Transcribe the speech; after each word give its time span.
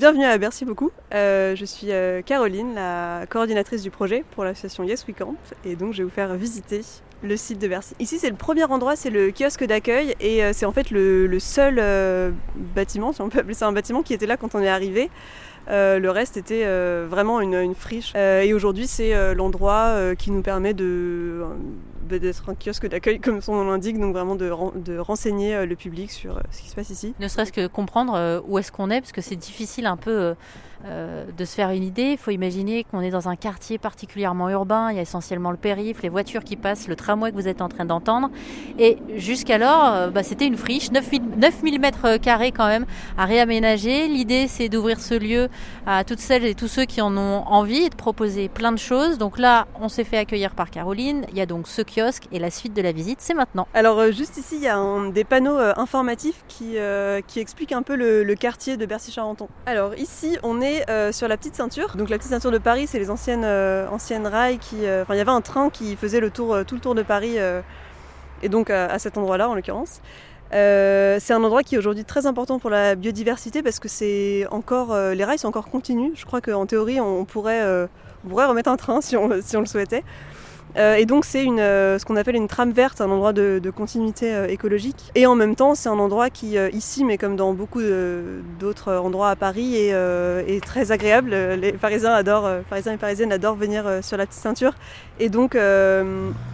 Bienvenue 0.00 0.26
à 0.26 0.38
Bercy 0.38 0.64
beaucoup. 0.64 0.92
Euh, 1.12 1.56
je 1.56 1.64
suis 1.64 1.90
euh, 1.90 2.22
Caroline, 2.22 2.72
la 2.76 3.24
coordinatrice 3.28 3.82
du 3.82 3.90
projet 3.90 4.24
pour 4.30 4.44
l'association 4.44 4.84
Yes 4.84 5.04
We 5.08 5.16
Camp 5.18 5.34
et 5.64 5.74
donc 5.74 5.92
je 5.92 5.98
vais 5.98 6.04
vous 6.04 6.14
faire 6.14 6.36
visiter 6.36 6.82
le 7.24 7.36
site 7.36 7.58
de 7.58 7.66
Bercy. 7.66 7.96
Ici 7.98 8.20
c'est 8.20 8.30
le 8.30 8.36
premier 8.36 8.62
endroit, 8.62 8.94
c'est 8.94 9.10
le 9.10 9.32
kiosque 9.32 9.64
d'accueil 9.64 10.14
et 10.20 10.44
euh, 10.44 10.52
c'est 10.52 10.66
en 10.66 10.70
fait 10.70 10.92
le, 10.92 11.36
seul 11.40 11.82
bâtiment, 12.76 13.12
si 13.12 13.22
on 13.22 13.28
peut 13.28 13.40
appeler 13.40 13.54
ça 13.54 13.66
un 13.66 13.72
bâtiment, 13.72 14.04
qui 14.04 14.14
était 14.14 14.26
là 14.26 14.36
quand 14.36 14.54
on 14.54 14.60
est 14.60 14.68
arrivé. 14.68 15.10
le 15.66 16.08
reste 16.10 16.36
était 16.36 16.64
vraiment 17.06 17.40
une, 17.40 17.56
une 17.56 17.74
friche. 17.74 18.14
et 18.14 18.54
aujourd'hui 18.54 18.86
c'est 18.86 19.34
l'endroit 19.34 20.14
qui 20.16 20.30
nous 20.30 20.42
permet 20.42 20.74
de 20.74 21.44
d'être 22.08 22.48
un 22.48 22.54
kiosque 22.54 22.88
d'accueil 22.88 23.20
comme 23.20 23.40
son 23.40 23.54
nom 23.54 23.70
l'indique, 23.70 23.98
donc 23.98 24.14
vraiment 24.14 24.34
de, 24.34 24.50
de, 24.76 24.98
renseigner 24.98 25.54
euh, 25.54 25.66
le 25.66 25.76
public 25.76 26.10
sur 26.10 26.36
euh, 26.36 26.40
ce 26.50 26.62
qui 26.62 26.68
se 26.68 26.74
passe 26.74 26.90
ici. 26.90 27.14
Ne 27.20 27.28
serait-ce 27.28 27.52
que 27.52 27.66
comprendre 27.66 28.14
euh, 28.16 28.40
où 28.46 28.58
est-ce 28.58 28.72
qu'on 28.72 28.90
est, 28.90 29.00
parce 29.00 29.12
que 29.12 29.20
c'est 29.20 29.36
difficile 29.36 29.86
un 29.86 29.96
peu 29.96 30.34
de 30.84 31.44
se 31.44 31.54
faire 31.56 31.70
une 31.70 31.82
idée. 31.82 32.12
Il 32.12 32.18
faut 32.18 32.30
imaginer 32.30 32.84
qu'on 32.84 33.00
est 33.00 33.10
dans 33.10 33.28
un 33.28 33.34
quartier 33.34 33.78
particulièrement 33.78 34.48
urbain, 34.48 34.92
il 34.92 34.96
y 34.96 34.98
a 35.00 35.02
essentiellement 35.02 35.50
le 35.50 35.56
périph', 35.56 36.02
les 36.02 36.08
voitures 36.08 36.44
qui 36.44 36.54
passent, 36.54 36.86
le 36.86 36.94
tramway 36.94 37.32
que 37.32 37.36
vous 37.36 37.48
êtes 37.48 37.62
en 37.62 37.68
train 37.68 37.84
d'entendre. 37.84 38.30
Et 38.78 38.96
jusqu'alors, 39.16 40.12
bah, 40.12 40.22
c'était 40.22 40.46
une 40.46 40.56
friche, 40.56 40.92
9000 40.92 41.80
mètres 41.80 42.18
carrés 42.18 42.52
quand 42.52 42.68
même 42.68 42.86
à 43.16 43.24
réaménager. 43.24 44.06
L'idée, 44.06 44.46
c'est 44.46 44.68
d'ouvrir 44.68 45.00
ce 45.00 45.14
lieu 45.14 45.48
à 45.84 46.04
toutes 46.04 46.20
celles 46.20 46.44
et 46.44 46.54
tous 46.54 46.68
ceux 46.68 46.84
qui 46.84 47.00
en 47.00 47.16
ont 47.16 47.42
envie 47.46 47.86
et 47.86 47.90
de 47.90 47.96
proposer 47.96 48.48
plein 48.48 48.70
de 48.70 48.78
choses. 48.78 49.18
Donc 49.18 49.38
là, 49.38 49.66
on 49.80 49.88
s'est 49.88 50.04
fait 50.04 50.18
accueillir 50.18 50.54
par 50.54 50.70
Caroline. 50.70 51.26
Il 51.30 51.36
y 51.36 51.40
a 51.40 51.46
donc 51.46 51.66
ce 51.66 51.82
qui 51.82 51.97
et 52.30 52.38
la 52.38 52.50
suite 52.50 52.74
de 52.74 52.82
la 52.82 52.92
visite, 52.92 53.18
c'est 53.20 53.34
maintenant. 53.34 53.66
Alors 53.74 53.98
euh, 53.98 54.12
juste 54.12 54.36
ici, 54.36 54.56
il 54.56 54.62
y 54.62 54.68
a 54.68 54.78
des 55.10 55.24
panneaux 55.24 55.58
euh, 55.58 55.72
informatifs 55.76 56.44
qui, 56.46 56.78
euh, 56.78 57.20
expliquent 57.36 57.72
un 57.72 57.82
peu 57.82 57.96
le, 57.96 58.34
quartier 58.34 58.76
de 58.76 58.86
Bercy-Charenton. 58.86 59.48
Alors 59.66 59.94
ici, 59.96 60.38
on 60.42 60.60
est 60.60 60.84
sur 61.12 61.26
la 61.26 61.36
petite 61.36 61.56
ceinture. 61.56 61.96
Donc 61.96 62.08
la 62.08 62.18
petite 62.18 62.30
ceinture 62.30 62.50
de 62.50 62.58
Paris, 62.58 62.86
c'est 62.86 62.98
les 62.98 63.10
anciennes, 63.10 63.44
rails 63.44 64.58
qui... 64.58 64.76
Enfin, 64.76 65.14
il 65.14 65.18
y 65.18 65.20
avait 65.20 65.30
un 65.30 65.40
train 65.40 65.70
qui 65.70 65.96
faisait 65.96 66.20
le 66.20 66.30
tour, 66.30 66.56
tout 66.66 66.76
le 66.76 66.80
tour 66.80 66.94
de 66.94 67.02
Paris, 67.02 67.36
et 68.42 68.48
donc 68.48 68.70
à, 68.70 68.98
cet 68.98 69.18
endroit-là 69.18 69.48
en 69.48 69.54
l'occurrence. 69.54 70.00
c'est 70.52 71.32
un 71.32 71.42
endroit 71.42 71.62
qui 71.62 71.74
est 71.74 71.78
aujourd'hui 71.78 72.04
très 72.04 72.26
important 72.26 72.58
pour 72.58 72.70
la 72.70 72.94
biodiversité 72.94 73.62
parce 73.62 73.80
que 73.80 73.88
c'est 73.88 74.46
encore 74.50 74.96
les 74.96 75.24
rails 75.24 75.38
sont 75.38 75.48
encore 75.48 75.68
continus. 75.68 76.12
Je 76.14 76.26
crois 76.26 76.40
qu'en 76.40 76.66
théorie 76.66 77.00
on 77.00 77.24
pourrait, 77.24 77.88
remettre 78.24 78.70
un 78.70 78.76
train 78.76 79.00
si 79.00 79.16
on 79.16 79.28
le 79.28 79.66
souhaitait. 79.66 80.04
Euh, 80.76 80.96
et 80.96 81.06
donc 81.06 81.24
c'est 81.24 81.46
euh, 81.46 81.98
ce 81.98 82.04
qu'on 82.04 82.16
appelle 82.16 82.36
une 82.36 82.48
trame 82.48 82.72
verte, 82.72 83.00
un 83.00 83.10
endroit 83.10 83.32
de, 83.32 83.60
continuité 83.74 84.34
euh, 84.34 84.46
écologique. 84.48 85.10
Et 85.14 85.26
en 85.26 85.34
même 85.34 85.56
temps, 85.56 85.74
c'est 85.74 85.88
un 85.88 85.98
endroit 85.98 86.30
qui, 86.30 86.56
ici, 86.72 87.04
mais 87.04 87.18
comme 87.18 87.36
dans 87.36 87.52
beaucoup 87.52 87.80
d'autres 88.58 88.94
endroits 88.94 89.30
à 89.30 89.36
Paris, 89.36 89.76
est, 89.76 90.64
très 90.64 90.92
agréable. 90.92 91.30
Les 91.30 91.72
Parisiens 91.72 92.12
adorent, 92.12 92.48
Parisiens 92.68 92.92
et 92.92 92.96
Parisiennes 92.96 93.32
adorent 93.32 93.56
venir 93.56 93.84
sur 94.02 94.16
la 94.16 94.26
petite 94.26 94.40
ceinture. 94.40 94.72
Et 95.20 95.28
donc, 95.28 95.56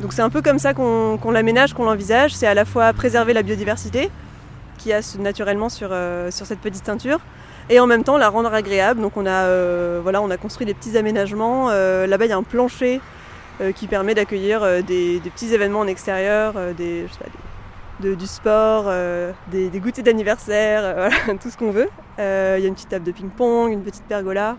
donc 0.01 0.13
c'est 0.13 0.23
un 0.23 0.31
peu 0.31 0.43
comme 0.43 0.59
ça 0.59 0.75
qu'on 0.75 1.31
l'aménage, 1.31 1.75
qu'on 1.75 1.85
l'envisage. 1.85 2.35
C'est 2.35 2.47
à 2.47 2.55
la 2.55 2.65
fois 2.65 2.93
préserver 2.93 3.33
la 3.33 3.43
biodiversité 3.43 4.11
qu'il 4.79 4.91
y 4.91 4.95
a 4.95 5.01
naturellement 5.19 5.69
sur, 5.69 5.91
sur 6.31 6.47
cette 6.47 6.61
petite 6.61 6.85
ceinture 6.85 7.21
et 7.71 7.81
en 7.81 7.87
même 7.87 8.05
temps 8.05 8.19
la 8.19 8.29
rendre 8.29 8.53
agréable. 8.53 9.01
Donc 9.01 9.17
on 9.17 9.27
a, 9.27 10.01
voilà, 10.01 10.21
on 10.23 10.31
a 10.31 10.37
construit 10.37 10.67
des 10.67 10.75
petits 10.75 10.97
aménagements. 10.97 11.71
Là-bas, 11.71 12.25
il 12.27 12.31
y 12.31 12.33
a 12.33 12.37
un 12.37 12.43
plancher 12.43 13.01
qui 13.75 13.87
permet 13.87 14.15
d'accueillir 14.15 14.63
euh, 14.63 14.83
des, 14.83 15.21
petits 15.35 15.53
événements 15.55 15.81
en 15.81 15.87
extérieur, 15.87 16.55
euh, 16.57 16.73
des, 16.73 17.07
du 18.01 18.27
sport, 18.27 18.91
des, 19.51 19.81
goûters 19.81 20.05
d'anniversaire, 20.05 21.11
tout 21.41 21.51
ce 21.51 21.57
qu'on 21.57 21.71
veut. 21.71 21.89
Il 22.19 22.23
y 22.23 22.65
a 22.65 22.67
une 22.67 22.75
petite 22.75 22.89
table 22.89 23.05
de 23.05 23.13
ping-pong, 23.13 23.73
une 23.73 23.83
petite 23.83 24.05
pergola. 24.05 24.57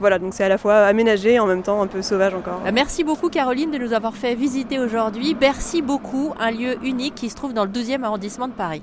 Voilà, 0.00 0.18
donc 0.18 0.34
c'est 0.34 0.42
à 0.42 0.48
la 0.48 0.58
fois 0.58 0.78
aménagé 0.78 1.34
et 1.34 1.38
en 1.38 1.46
même 1.46 1.62
temps 1.62 1.80
un 1.80 1.86
peu 1.86 2.02
sauvage 2.02 2.34
encore. 2.34 2.60
Merci 2.72 3.04
beaucoup 3.04 3.28
Caroline 3.28 3.70
de 3.70 3.78
nous 3.78 3.92
avoir 3.92 4.16
fait 4.16 4.34
visiter 4.34 4.80
aujourd'hui. 4.80 5.34
Bercy 5.34 5.80
beaucoup, 5.80 6.34
un 6.40 6.50
lieu 6.50 6.76
unique 6.82 7.14
qui 7.14 7.30
se 7.30 7.36
trouve 7.36 7.52
dans 7.52 7.64
le 7.64 7.70
12e 7.70 8.02
arrondissement 8.02 8.48
de 8.48 8.52
Paris. 8.52 8.82